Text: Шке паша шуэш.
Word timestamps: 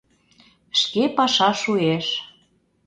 Шке 0.79 1.03
паша 1.15 1.49
шуэш. 1.61 2.07